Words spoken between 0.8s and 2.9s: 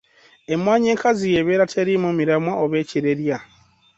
enkazi y’ebeera teriimu miramwa oba